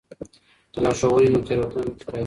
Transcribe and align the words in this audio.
که 0.73 0.79
لارښوونه 0.83 1.21
وي 1.21 1.27
نو 1.33 1.39
تېروتنه 1.47 1.81
نه 1.85 1.93
تکراریږي. 1.99 2.19